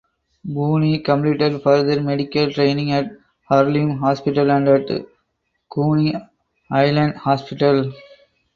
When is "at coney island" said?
4.67-7.17